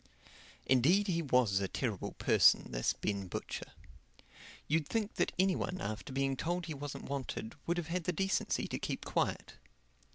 [0.65, 3.71] Indeed he was a terrible person, this Ben Butcher.
[4.67, 8.11] You'd think that any one after being told he wasn't wanted would have had the
[8.11, 9.53] decency to keep quiet.